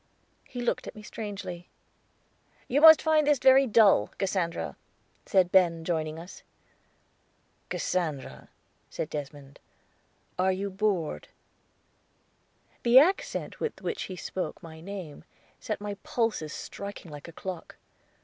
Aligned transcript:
He 0.45 0.61
looked 0.61 0.87
at 0.87 0.95
me 0.95 1.03
strangely. 1.03 1.69
"You 2.67 2.81
must 2.81 3.03
find 3.03 3.27
this 3.27 3.37
very 3.37 3.67
dull, 3.67 4.07
Cassandra," 4.17 4.75
said 5.27 5.51
Ben, 5.51 5.85
joining 5.85 6.17
us. 6.17 6.41
"Cassandra," 7.69 8.49
said 8.89 9.11
Desmond, 9.11 9.59
"are 10.39 10.51
you 10.51 10.71
bored?" 10.71 11.27
The 12.81 12.97
accent 12.97 13.59
with 13.59 13.79
which 13.83 14.05
he 14.09 14.15
spoke 14.15 14.63
my 14.63 14.79
name 14.81 15.23
set 15.59 15.79
my 15.79 15.93
pulses 16.01 16.51
striking 16.51 17.11
like 17.11 17.27
a 17.27 17.31
clock. 17.33 17.77